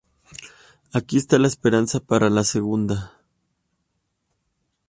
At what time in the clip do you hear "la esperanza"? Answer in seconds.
1.37-1.99